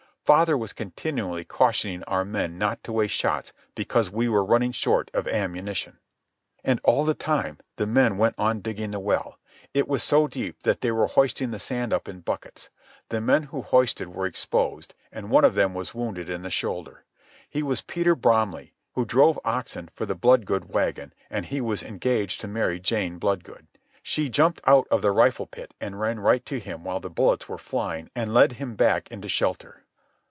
[0.23, 5.11] Father was continually cautioning our men not to waste shots because we were running short
[5.13, 5.99] of ammunition.
[6.63, 9.39] And all the time the men went on digging the well.
[9.73, 12.69] It was so deep that they were hoisting the sand up in buckets.
[13.09, 17.03] The men who hoisted were exposed, and one of them was wounded in the shoulder.
[17.49, 22.39] He was Peter Bromley, who drove oxen for the Bloodgood wagon, and he was engaged
[22.39, 23.67] to marry Jane Bloodgood.
[24.01, 27.49] She jumped out of the rifle pit and ran right to him while the bullets
[27.49, 29.83] were flying and led him back into shelter.